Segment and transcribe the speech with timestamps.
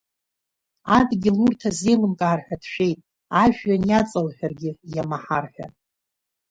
[0.97, 2.99] Адгьыл урҭ азеилымкаар ҳәа дшәеит,
[3.43, 5.67] ажәҩан иаҵалҳәаргьы иамаҳар ҳәа.